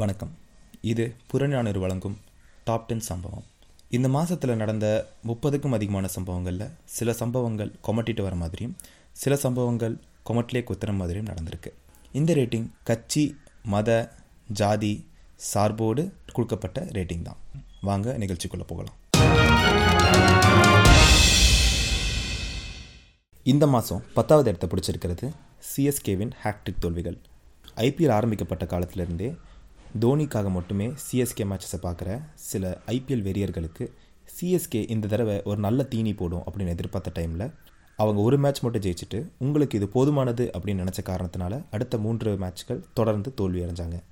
[0.00, 0.30] வணக்கம்.
[0.90, 2.14] இது புறநானூறு வழங்கும்
[2.66, 3.44] டாப் டென் சம்பவம்.
[3.96, 4.86] இந்த மாதத்தில் நடந்த
[5.28, 8.76] முப்பதுக்கும் அதிகமான சம்பவங்களில் சில சம்பவங்கள் கொமட்டிட்டு வர மாதிரியும்
[9.22, 9.94] சில சம்பவங்கள்
[10.28, 11.70] கொமட்டிலே குத்துற மாதிரியும் நடந்திருக்கு.
[12.12, 13.24] இந்த ரேட்டிங் கட்சி
[13.62, 13.98] மத
[14.60, 14.94] ஜாதி
[15.50, 17.40] சார்போடு கொடுக்கப்பட்ட ரேட்டிங் தான்.
[17.80, 18.96] வாங்க நிகழ்ச்சிக்குள்ளே போகலாம்.
[23.42, 25.28] இந்த மாதம் பத்தாவது இடத்தை பிடிச்சிருக்கிறது
[25.70, 27.20] சிஎஸ்கேவின் ஹேக்ட்ரிக் தோல்விகள்.
[27.76, 29.34] ஐபிஎல் ஆரம்பிக்கப்பட்ட காலத்திலிருந்தே
[29.98, 33.92] தோனிக்காக மட்டுமே சிஎஸ்கே மேட்சஸை பார்க்குற சில ஐபிஎல் வெறியர்களுக்கு
[34.40, 37.52] சிஎஸ்கே இந்த தடவை ஒரு நல்ல தீனி போடும் அப்படின்னு எதிர்பார்த்த டைமில்
[37.96, 43.34] அவங்க ஒரு மேட்ச் மட்டும் ஜெயிச்சுட்டு உங்களுக்கு இது போதுமானது அப்படின்னு நினச்ச காரணத்தினால அடுத்த மூன்று மேட்ச்கள் தொடர்ந்து
[43.34, 44.02] தோல்வி அடைஞ்சாங்க.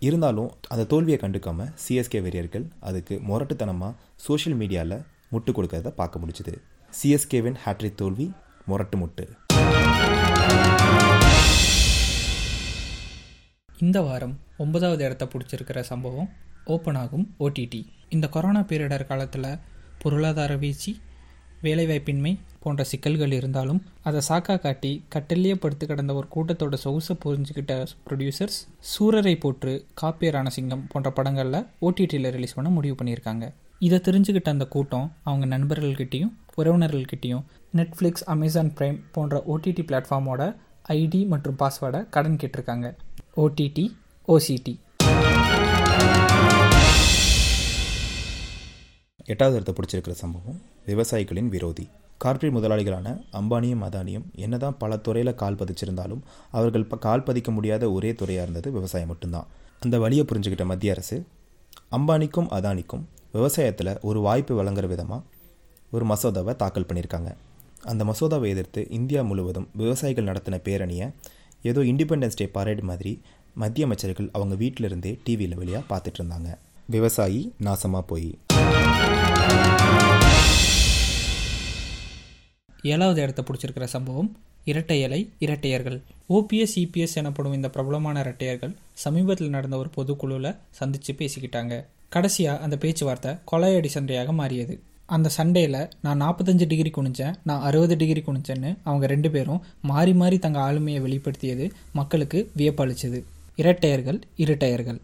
[0.00, 6.54] இருந்தாலும் அந்த தோல்வியை கண்டுக்காமல் சிஎஸ்கே வெறியர்கள் அதுக்கு முரட்டுத்தனமாக சோஷியல் மீடியாவில் முட்டு கொடுக்கறத பார்க்க முடிச்சுது
[7.02, 8.32] சிஎஸ்கேவின் ஹேட்ரிக் தோல்வி
[8.66, 9.26] முரட்டு முட்டு.
[13.84, 16.30] இந்த வாரம் ஒன்பதாவது இடத்த பிடிச்சிருக்கிற சம்பவம்
[16.64, 19.46] ஓப்பன் ஆகும் ஓடிடி இந்த கொரோனா பீரியடர் காலத்தில்
[19.98, 20.92] பொருளாதார வீழ்ச்சி
[21.62, 28.58] வேலைவாய்ப்பின்மை போன்ற சிக்கல்கள் இருந்தாலும் அதை சாக்கா காட்டி கட்டிலேயே படுத்து கிடந்த ஒரு கூட்டத்தோட சொகுசை புரிஞ்சுக்கிட்ட ப்ரொடியூசர்ஸ்
[28.92, 33.46] சூரரை போற்று காப்பியரான சிங்கம் போன்ற படங்களில் ஓடிடியில் ரிலீஸ் பண்ண முடிவு பண்ணியிருக்காங்க.
[33.78, 37.44] இதை தெரிஞ்சுக்கிட்ட அந்த கூட்டம் அவங்க நண்பர்கள்கிட்டையும் உறவினர்கள்கிட்டையும்
[37.76, 40.54] நெட்ஃப்ளிக்ஸ் அமேசான் பிரைம் போன்ற ஓடிடி பிளாட்ஃபார்மோட
[40.88, 42.88] ஐடி மற்றும் பாஸ்வேர்டை கடன் கேட்டிருக்காங்க.
[43.42, 43.82] ஓடிடி
[44.28, 44.72] ஓசிடி
[49.32, 51.84] எட்டாவது இடத்தை பிடிச்சிருக்கிற சம்பவம் விவசாயிகளின் விரோதி.
[52.18, 58.12] கார்ப்பரேட் முதலாளிகளான அம்பானியும் அதானியும் என்னதான் பல துறையில் கால் பதிச்சிருந்தாலும் அவர்கள் ப கால் பதிக்க முடியாத ஒரே
[58.14, 59.48] துறையாக இருந்தது விவசாயம் மட்டும்தான்.
[59.80, 61.26] அந்த வழியை புரிஞ்சுக்கிட்ட மத்திய அரசு
[61.98, 63.06] அம்பானிக்கும் அதானிக்கும்
[63.38, 65.22] விவசாயத்தில் ஒரு வாய்ப்பு வழங்குற விதமாக
[65.90, 67.32] ஒரு மசோதாவை தாக்கல் பண்ணியிருக்காங்க.
[67.84, 71.08] அந்த மசோதாவை எதிர்த்து இந்தியா முழுவதும் விவசாயிகள் நடத்தின பேரணியை
[71.62, 73.12] ஏதோ இண்டிபெண்டன்ஸ் டே பரேட் மாதிரி
[73.60, 76.50] மத்திய அமைச்சர்கள் அவங்க வீட்டிலிருந்தே டிவியில் வழியாக பார்த்துட்டு இருந்தாங்க
[76.94, 78.28] விவசாயி நாசமாக போய்.
[82.92, 84.28] ஏழாவது இடத்த பிடிச்சிருக்கிற சம்பவம்
[84.70, 85.98] இரட்டை இலை இரட்டையர்கள்.
[86.36, 88.74] ஓபிஎஸ் இபிஎஸ் எனப்படும் இந்த பிரபலமான இரட்டையர்கள்
[89.04, 91.74] சமீபத்தில் நடந்த ஒரு பொதுக்குழுவில் சந்தித்து பேசிக்கிட்டாங்க.
[92.16, 94.76] கடைசியாக அந்த பேச்சுவார்த்தை கொலையடி சண்டையாக மாறியது.
[95.16, 100.38] அந்த சண்டையில் நான் நாற்பத்தஞ்சு டிகிரி குனிஞ்சேன் நான் அறுபது டிகிரி குனிஞ்சேன்னு அவங்க ரெண்டு பேரும் மாறி மாறி
[100.46, 101.66] தங்கள் ஆளுமையை வெளிப்படுத்தியது
[102.00, 103.20] மக்களுக்கு வியப்பளிச்சது.
[103.60, 104.98] இரட்டையர்கள் இரட்டையர்கள்.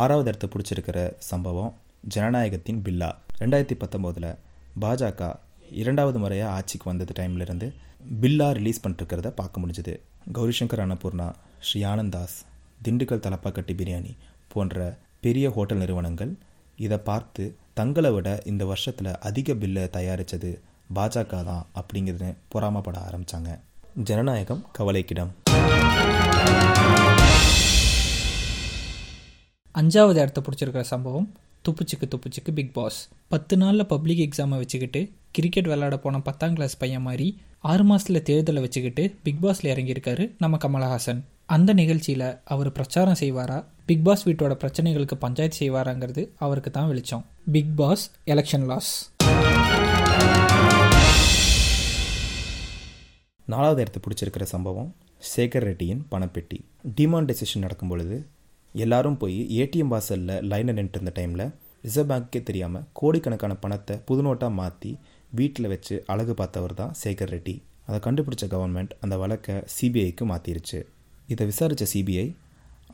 [0.00, 0.98] ஆறாவது இடத்தை பிடிச்சிருக்கிற
[1.30, 1.72] சம்பவம்
[2.14, 3.08] ஜனநாயகத்தின் பில்லா.
[3.40, 4.28] ரெண்டாயிரத்தி பத்தொம்போதில்
[4.84, 5.30] பாஜக
[5.82, 7.68] இரண்டாவது முறையாக ஆட்சிக்கு வந்தது டைம்லேருந்து
[8.22, 9.94] பில்லா ரிலீஸ் பண்ணிருக்கிறத பார்க்க முடிஞ்சுது.
[10.38, 11.28] கௌரிசங்கர் அன்னபூர்ணா
[11.66, 12.38] ஸ்ரீ ஆனந்தாஸ்
[12.86, 14.14] திண்டுக்கல் தலப்பாக்கட்டி பிரியாணி
[14.54, 14.78] போன்ற
[15.26, 16.32] பெரிய ஹோட்டல் நிறுவனங்கள்
[16.86, 17.44] இதை பார்த்து
[17.80, 20.50] தங்களை விட இந்த வருஷத்தில் அதிக பில்லை தயாரித்தது
[20.96, 23.52] பாஜக தான் அப்படிங்கிறது பொறாமப்பட ஆரம்பித்தாங்க
[23.94, 25.28] ஜனநாயகம் கவலைக்கிடம்.
[29.74, 31.32] அஞ்சாவது இடத்த பிடிச்சிருக்கிற சம்பவம்
[31.68, 37.02] துப்புச்சிக்கு துப்புச்சிக்கு பிக் பாஸ் பத்து நாளில் பப்ளிக் எக்ஸாமை வச்சுக்கிட்டு கிரிக்கெட் விளையாட போன பத்தாம் கிளாஸ் பையன்
[37.02, 41.20] மாதிரி ஆறு மாதத்தில் தேர்தலை வச்சுக்கிட்டு பிக் பாஸில் இறங்கியிருக்காரு நம்ம கமலஹாசன்.
[41.46, 43.64] அந்த நிகழ்ச்சியில் அவர் பிரச்சாரம் செய்வாரா?
[43.86, 47.24] பிக் பாஸ் வீட்டோட பிரச்சனைகளுக்கு பஞ்சாயத்து செய்வாராங்கிறது அவருக்கு தான் வெளிச்சம்.
[47.52, 49.12] பிக் பாஸ் எலெக்ஷன் லாஸ்
[53.52, 54.90] நாலாவது இடத்த பிடிச்சிருக்கிற சம்பவம்
[55.32, 56.58] சேகர் ரெட்டியின் பணப்பெட்டி.
[56.98, 58.16] டிமான்டைசேஷன் நடக்கும் பொழுது
[58.74, 61.44] எல்லாரும் போய் ஏடிஎம் வாசலில் லைனில் நின்று இருந்த டைமில்
[61.86, 64.92] ரிசர்வ் பேங்க்கே தெரியாமல் கோடிக்கணக்கான பணத்தை புதுநோட்டாக மாற்றி
[65.38, 67.54] வீட்டில் வச்சு அழகு பார்த்தவர் தான் சேகர் ரெட்டி.
[67.88, 70.78] அதை கண்டுபிடிச்ச கவர்மெண்ட் அந்த வழக்கை சிபிஐக்கு மாற்றிருச்சு
[71.32, 72.26] இதை விசாரித்த சிபிஐ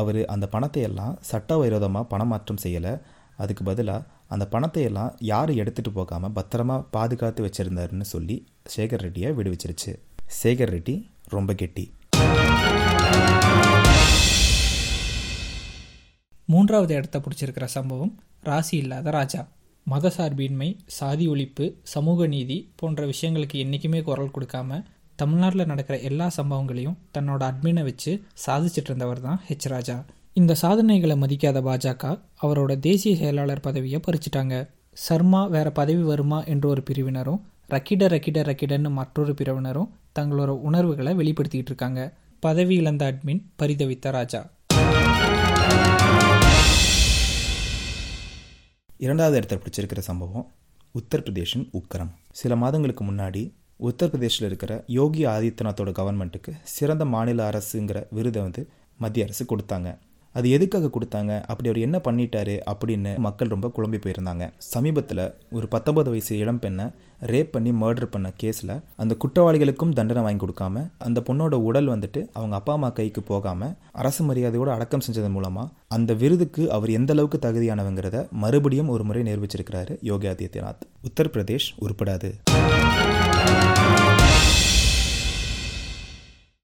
[0.00, 2.94] அவர் அந்த பணத்தை எல்லாம் சட்டவிரோதமாக பணமாற்றம் செய்யலை.
[3.42, 8.36] அதுக்கு பதிலாக அந்த பணத்தை எல்லாம் யாரும் எடுத்துகிட்டு போகாமல் பத்திரமா பாதுகாத்து வச்சுருந்தாருன்னு சொல்லி
[8.74, 9.92] சேகர் ரெட்டியை விடுவிச்சிருச்சு.
[10.42, 10.94] சேகர் ரெட்டி
[11.28, 11.92] ரொம்ப கெட்டி.
[16.46, 19.48] மூன்றாவது இடத்த பிடிச்சிருக்கிற சம்பவம் ராசி இல்லாத ராஜா.
[19.90, 24.82] மதசார்பின்மை சாதி ஒழிப்பு சமூக நீதி போன்ற விஷயங்களுக்கு என்றைக்குமே குரல் கொடுக்காம
[25.16, 30.04] தமிழ்நாட்டில் நடக்கிற எல்லா சம்பவங்களையும் தன்னோட அட்மினை வச்சு சாதிச்சிட்டு இருந்தவர் தான் ஹெச் ராஜா.
[30.32, 34.68] இந்த சாதனைகளை மதிக்காத பாஜக அவரோட தேசிய செயலாளர் பதவியை பறிச்சிட்டாங்க.
[34.92, 41.70] சர்மா வேற பதவி வருமா என்ற ஒரு பிரிவினரும் ரக்கிட ரக்கிட ரக்கிடன்னு மற்றொரு பிரிவினரும் தங்களோட உணர்வுகளை வெளிப்படுத்திட்டு
[41.70, 42.14] இருக்காங்க.
[42.40, 44.50] பதவி இழந்த அட்மின் பரிதவித்த ராஜா.
[48.98, 50.52] இரண்டாவது இடத்தை பிடிச்சிருக்கிற சம்பவம்
[50.98, 52.10] உத்தரப்பிரதேஷின் உக்கரம்.
[52.30, 58.68] சில மாதங்களுக்கு முன்னாடி உத்தரப்பிரதேஷில் இருக்கிற யோகி ஆதித்யநாத்தோட கவர்மெண்ட்டுக்கு சிறந்த மாநில அரசுங்கிற விருதை வந்து
[58.98, 59.98] மத்திய அரசு கொடுத்தாங்க.
[60.34, 61.42] அது எதுக்காக கொடுத்தாங்க?
[61.46, 62.54] அப்படி அவர் என்ன பண்ணிட்டாரு?
[62.72, 64.50] அப்படின்னு மக்கள் ரொம்ப குழம்பி போயிருந்தாங்க.
[64.58, 66.86] சமீபத்தில் ஒரு பத்தொன்பது வயசு இளம் பெண்ணை
[67.26, 72.56] ரேப் பண்ணி மர்டர் பண்ண கேஸில் அந்த குற்றவாளிகளுக்கும் தண்டனை வாங்கி கொடுக்காம அந்த பொண்ணோட உடல் வந்துட்டு அவங்க
[72.56, 78.30] அப்பா அம்மா கைக்கு போகாம அரசு மரியாதையோடு அடக்கம் செஞ்சதன் மூலமா அந்த விருதுக்கு அவர் எந்த அளவுக்கு தகுதியானவங்கிறத
[78.30, 80.84] மறுபடியும் ஒரு முறை நிரூபிச்சிருக்கிறாரு யோகி ஆதித்யநாத்.
[81.08, 82.32] உத்தரப்பிரதேஷ் உருப்படாது.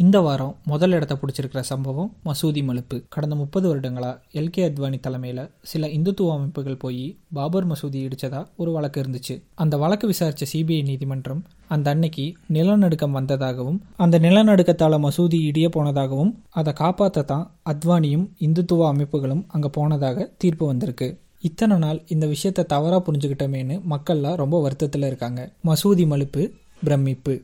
[0.00, 2.96] இந்த வாரம் முதல் இடத்த பிடிச்சிருக்கிற சம்பவம் மசூதி மலுப்பு.
[3.08, 9.02] கடந்த முப்பது வருடங்களா எல்கே அத்வானி தலைமையில் சில இந்துத்துவ அமைப்புகள் போய் பாபர் மசூதி இடிச்சதா ஒரு வழக்கு
[9.02, 9.42] இருந்துச்சு.
[9.54, 16.72] அந்த வழக்கு விசாரிச்ச சிபிஐ நீதிமன்றம் அந்த அன்னைக்கு நிலநடுக்கம் வந்ததாகவும் அந்த நிலநடுக்கத்தால மசூதி இடிய போனதாகவும் அதை
[16.72, 21.18] காப்பாற்றத்தான் அத்வானியும் இந்துத்துவ அமைப்புகளும் அங்கே போனதாக தீர்ப்பு வந்திருக்கு.
[21.40, 25.52] இத்தனை நாள் இந்த விஷயத்தை தவறாக புரிஞ்சுக்கிட்டோமேன்னு மக்கள்லாம் ரொம்ப வருத்தத்தில் இருக்காங்க.
[25.64, 26.44] மசூதி மலுப்பு
[26.84, 27.36] பிரமிப்பு.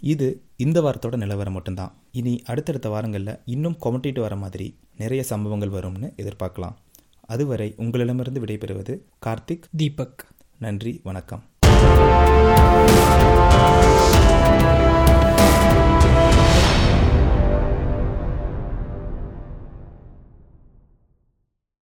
[0.00, 1.94] இது இந்த வாரத்தோட நிலவரம் மட்டும்தான்.
[2.12, 6.74] இனி அடுத்தடுத்த வாரங்களில் இன்னும் கொமட்டிட்டு வர மாதிரி நிறைய சம்பவங்கள் வரும்னு எதிர்பார்க்கலாம்.
[7.20, 9.62] அதுவரை உங்களிடமிருந்து விடைபெறுவது கார்த்திக்.
[9.76, 10.26] தீபக்.
[10.58, 11.42] நன்றி வணக்கம்.